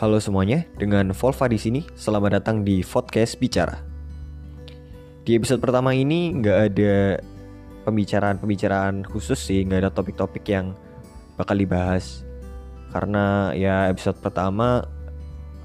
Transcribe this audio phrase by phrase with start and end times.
[0.00, 1.84] Halo semuanya, dengan Volva di sini.
[1.92, 3.84] Selamat datang di podcast bicara.
[5.28, 7.20] Di episode pertama ini nggak ada
[7.84, 10.72] pembicaraan-pembicaraan khusus sih, nggak ada topik-topik yang
[11.36, 12.24] bakal dibahas.
[12.96, 14.88] Karena ya episode pertama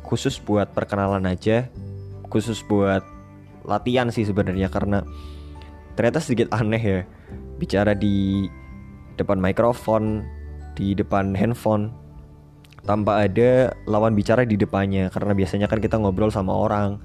[0.03, 1.71] khusus buat perkenalan aja,
[2.27, 3.07] khusus buat
[3.63, 5.07] latihan sih sebenarnya karena
[5.95, 6.99] ternyata sedikit aneh ya
[7.55, 8.51] bicara di
[9.15, 10.27] depan mikrofon,
[10.75, 12.03] di depan handphone
[12.85, 17.01] tanpa ada lawan bicara di depannya karena biasanya kan kita ngobrol sama orang.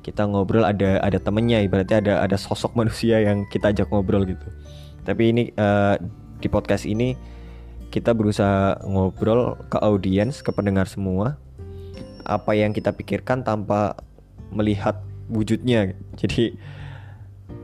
[0.00, 4.48] Kita ngobrol ada ada temennya ibaratnya ada ada sosok manusia yang kita ajak ngobrol gitu.
[5.06, 5.96] Tapi ini uh,
[6.40, 7.14] di podcast ini
[7.94, 11.36] kita berusaha ngobrol ke audiens ke pendengar semua
[12.22, 13.98] apa yang kita pikirkan tanpa
[14.50, 14.98] melihat
[15.30, 15.94] wujudnya.
[16.20, 16.58] Jadi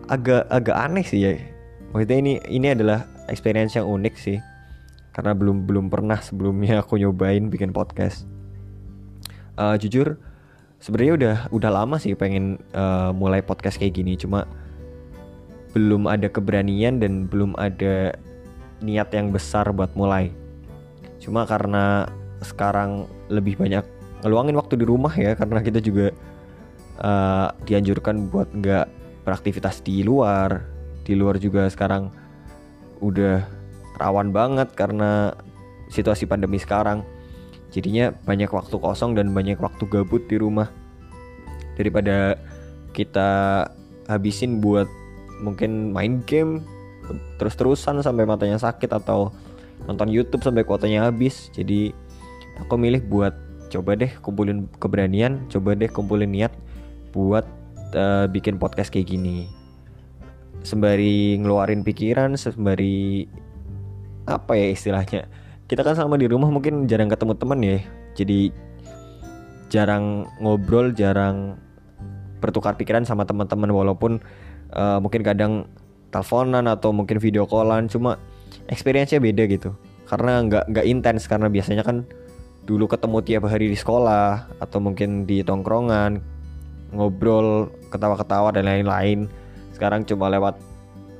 [0.06, 1.34] agak agak aneh sih ya.
[1.90, 4.38] Maksudnya ini ini adalah experience yang unik sih
[5.16, 8.28] karena belum belum pernah sebelumnya aku nyobain bikin podcast.
[9.56, 10.20] Uh, jujur
[10.76, 14.20] sebenarnya udah udah lama sih pengen uh, mulai podcast kayak gini.
[14.20, 14.44] Cuma
[15.72, 18.12] belum ada keberanian dan belum ada
[18.84, 20.28] niat yang besar buat mulai.
[21.16, 22.04] Cuma karena
[22.44, 23.88] sekarang lebih banyak
[24.20, 26.12] ngeluangin waktu di rumah ya karena kita juga
[27.00, 28.84] uh, dianjurkan buat nggak
[29.24, 30.60] beraktivitas di luar.
[31.08, 32.12] Di luar juga sekarang
[33.00, 33.55] udah
[33.96, 35.32] rawan banget karena
[35.88, 37.02] situasi pandemi sekarang.
[37.74, 40.70] Jadinya banyak waktu kosong dan banyak waktu gabut di rumah.
[41.76, 42.40] Daripada
[42.96, 43.64] kita
[44.08, 44.88] habisin buat
[45.44, 46.64] mungkin main game
[47.36, 49.30] terus-terusan sampai matanya sakit atau
[49.84, 51.52] nonton YouTube sampai kuotanya habis.
[51.52, 51.92] Jadi
[52.56, 53.36] aku milih buat
[53.68, 56.54] coba deh kumpulin keberanian, coba deh kumpulin niat
[57.12, 57.44] buat
[57.92, 59.46] uh, bikin podcast kayak gini.
[60.64, 63.28] Sembari ngeluarin pikiran, sembari
[64.26, 65.30] apa ya istilahnya?
[65.66, 67.78] Kita kan selama di rumah mungkin jarang ketemu teman ya.
[68.14, 68.50] Jadi
[69.70, 71.58] jarang ngobrol jarang
[72.38, 74.22] bertukar pikiran sama teman-teman walaupun
[74.74, 75.66] uh, mungkin kadang
[76.14, 78.20] teleponan atau mungkin video callan cuma
[78.70, 79.74] experience-nya beda gitu.
[80.06, 82.06] Karena nggak nggak intens karena biasanya kan
[82.66, 86.18] dulu ketemu tiap hari di sekolah atau mungkin di tongkrongan
[86.94, 89.26] ngobrol ketawa-ketawa dan lain-lain.
[89.74, 90.58] Sekarang cuma lewat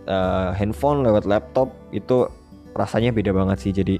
[0.06, 2.30] uh, handphone lewat laptop itu
[2.76, 3.72] rasanya beda banget sih.
[3.72, 3.96] Jadi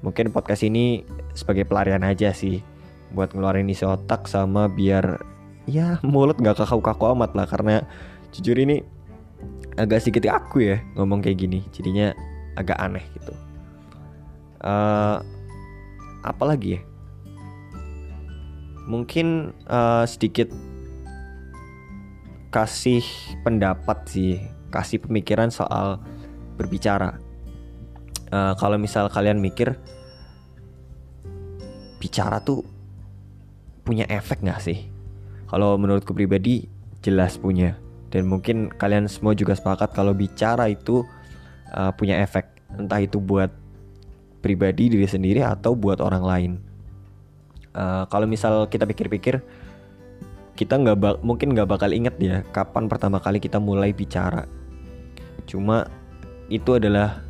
[0.00, 1.04] mungkin podcast ini
[1.36, 2.64] sebagai pelarian aja sih
[3.12, 5.20] buat ngeluarin isi otak sama biar
[5.68, 7.46] ya mulut nggak kaku-kaku amat lah.
[7.46, 7.74] Karena
[8.32, 8.80] jujur ini
[9.76, 11.60] agak sedikit aku ya ngomong kayak gini.
[11.70, 12.16] Jadinya
[12.56, 13.32] agak aneh gitu.
[14.58, 15.22] Uh,
[16.26, 16.82] apa lagi ya?
[18.88, 20.48] Mungkin uh, sedikit
[22.48, 23.04] kasih
[23.44, 24.40] pendapat sih
[24.72, 26.00] kasih pemikiran soal
[26.56, 27.20] berbicara
[28.32, 29.76] uh, kalau misal kalian mikir
[31.98, 32.62] bicara tuh
[33.82, 34.88] punya efek nggak sih?
[35.48, 36.68] Kalau menurutku pribadi
[37.00, 37.76] jelas punya
[38.12, 41.04] dan mungkin kalian semua juga sepakat kalau bicara itu
[41.72, 43.48] uh, punya efek entah itu buat
[44.44, 46.52] pribadi diri sendiri atau buat orang lain.
[47.72, 49.40] Uh, kalau misal kita pikir-pikir
[50.58, 54.44] kita nggak mungkin nggak bakal inget ya kapan pertama kali kita mulai bicara.
[55.46, 55.86] Cuma
[56.50, 57.27] itu adalah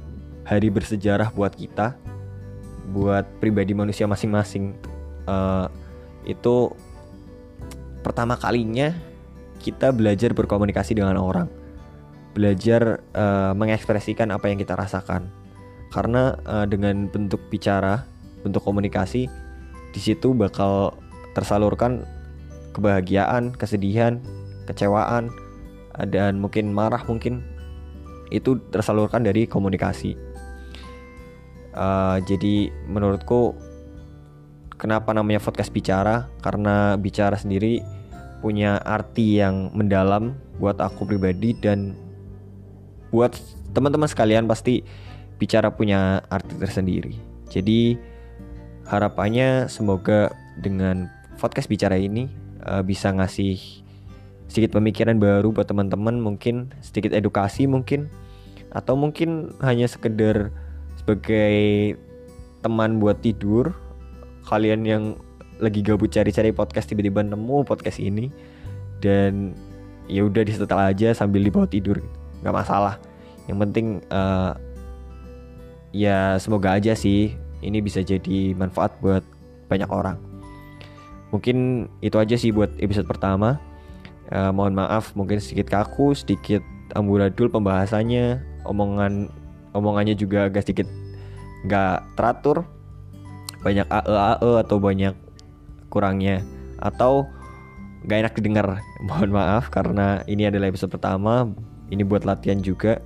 [0.49, 1.93] hari bersejarah buat kita,
[2.97, 4.73] buat pribadi manusia masing-masing.
[5.29, 5.69] Uh,
[6.25, 6.73] itu
[8.01, 8.97] pertama kalinya
[9.61, 11.53] kita belajar berkomunikasi dengan orang,
[12.33, 15.29] belajar uh, mengekspresikan apa yang kita rasakan.
[15.93, 18.09] Karena uh, dengan bentuk bicara,
[18.41, 19.29] bentuk komunikasi,
[19.93, 20.97] di situ bakal
[21.37, 22.09] tersalurkan
[22.73, 24.17] kebahagiaan, kesedihan,
[24.65, 25.29] kecewaan,
[26.09, 27.45] dan mungkin marah mungkin
[28.29, 30.28] itu tersalurkan dari komunikasi
[31.77, 33.55] Uh, jadi menurutku
[34.79, 36.31] kenapa namanya podcast bicara?
[36.41, 37.85] Karena bicara sendiri
[38.39, 41.99] punya arti yang mendalam buat aku pribadi dan
[43.11, 43.35] buat
[43.75, 44.87] teman-teman sekalian pasti
[45.39, 47.15] bicara punya arti tersendiri.
[47.51, 47.99] Jadi
[48.87, 52.27] harapannya semoga dengan podcast bicara ini
[52.67, 53.85] uh, bisa ngasih
[54.49, 58.09] sedikit pemikiran baru buat teman-teman, mungkin sedikit edukasi mungkin
[58.73, 60.51] atau mungkin hanya sekedar
[61.09, 61.97] sebagai
[62.61, 63.73] teman buat tidur
[64.45, 65.17] kalian yang
[65.57, 68.29] lagi gabut cari-cari podcast tiba-tiba nemu podcast ini
[69.01, 69.57] dan
[70.05, 71.97] ya udah disetel aja sambil dibawa tidur.
[72.45, 73.01] Nggak masalah.
[73.49, 74.53] Yang penting uh,
[75.97, 77.33] ya semoga aja sih
[77.65, 79.25] ini bisa jadi manfaat buat
[79.73, 80.21] banyak orang.
[81.33, 83.57] Mungkin itu aja sih buat episode pertama.
[84.29, 86.61] Uh, mohon maaf mungkin sedikit kaku sedikit
[86.93, 89.33] amburadul pembahasannya omongan
[89.79, 90.91] omongannya juga agak sedikit
[91.65, 92.67] nggak teratur.
[93.63, 95.15] Banyak AE AE atau banyak
[95.91, 96.47] kurangnya.
[96.79, 97.27] Atau
[98.07, 98.67] gak enak didengar.
[99.09, 101.51] Mohon maaf karena ini adalah episode pertama.
[101.91, 103.03] Ini buat latihan juga.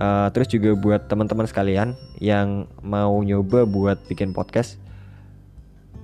[0.00, 1.92] Uh, terus juga buat teman-teman sekalian
[2.24, 4.80] yang mau nyoba buat bikin podcast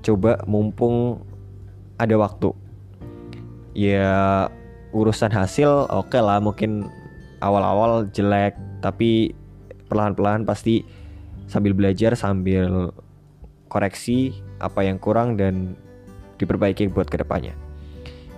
[0.04, 1.24] coba mumpung
[1.96, 2.54] ada waktu.
[3.72, 4.46] Ya
[4.94, 6.86] urusan hasil oke okay lah mungkin
[7.42, 9.34] awal-awal jelek tapi
[9.86, 10.82] perlahan-perlahan pasti
[11.46, 12.90] sambil belajar sambil
[13.70, 15.74] koreksi apa yang kurang dan
[16.38, 17.54] diperbaiki buat ke depannya.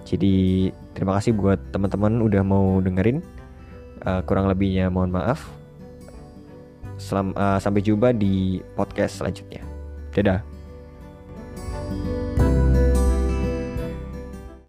[0.08, 3.20] Jadi terima kasih buat teman-teman udah mau dengerin.
[4.06, 5.50] Uh, kurang lebihnya mohon maaf.
[6.96, 9.60] Selam, uh, sampai jumpa di podcast selanjutnya.
[10.16, 10.57] Dadah.